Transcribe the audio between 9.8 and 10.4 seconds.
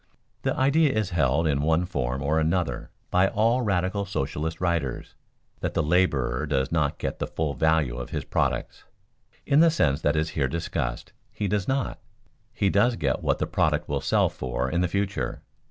that is